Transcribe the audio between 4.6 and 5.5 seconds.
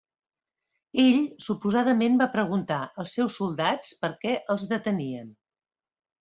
detenien.